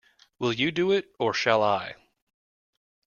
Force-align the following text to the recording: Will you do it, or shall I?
Will 0.39 0.51
you 0.51 0.71
do 0.71 0.91
it, 0.93 1.11
or 1.19 1.31
shall 1.31 1.61
I? 1.61 1.93